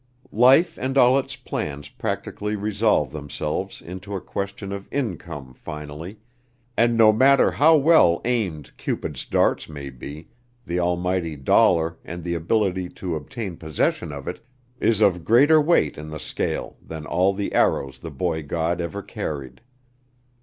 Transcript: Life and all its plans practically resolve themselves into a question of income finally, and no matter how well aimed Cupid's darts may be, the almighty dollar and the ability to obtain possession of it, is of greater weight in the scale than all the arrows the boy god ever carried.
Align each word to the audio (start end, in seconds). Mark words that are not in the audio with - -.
Life 0.33 0.79
and 0.79 0.97
all 0.97 1.19
its 1.19 1.35
plans 1.35 1.87
practically 1.89 2.55
resolve 2.55 3.11
themselves 3.11 3.83
into 3.83 4.15
a 4.15 4.19
question 4.19 4.71
of 4.71 4.91
income 4.91 5.53
finally, 5.53 6.17
and 6.75 6.97
no 6.97 7.13
matter 7.13 7.51
how 7.51 7.77
well 7.77 8.19
aimed 8.25 8.75
Cupid's 8.77 9.27
darts 9.27 9.69
may 9.69 9.91
be, 9.91 10.27
the 10.65 10.79
almighty 10.79 11.35
dollar 11.35 11.99
and 12.03 12.23
the 12.23 12.33
ability 12.33 12.89
to 12.89 13.15
obtain 13.15 13.57
possession 13.57 14.11
of 14.11 14.27
it, 14.27 14.43
is 14.79 15.01
of 15.01 15.23
greater 15.23 15.61
weight 15.61 15.99
in 15.99 16.09
the 16.09 16.17
scale 16.17 16.77
than 16.81 17.05
all 17.05 17.31
the 17.31 17.53
arrows 17.53 17.99
the 17.99 18.09
boy 18.09 18.41
god 18.41 18.81
ever 18.81 19.03
carried. 19.03 19.61